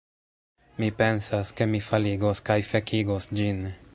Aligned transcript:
Mi 0.83 0.89
pensas, 1.01 1.51
ke 1.59 1.69
mi 1.75 1.83
faligos 1.89 2.43
kaj 2.51 2.59
fekigos 2.73 3.33
ĝin 3.41 3.65